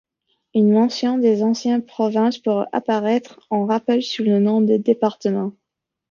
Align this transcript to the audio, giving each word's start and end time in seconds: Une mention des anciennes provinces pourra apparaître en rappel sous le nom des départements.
Une 0.55 0.71
mention 0.71 1.19
des 1.19 1.43
anciennes 1.43 1.85
provinces 1.85 2.39
pourra 2.39 2.67
apparaître 2.71 3.39
en 3.51 3.67
rappel 3.67 4.01
sous 4.01 4.23
le 4.23 4.39
nom 4.39 4.59
des 4.59 4.79
départements. 4.79 5.53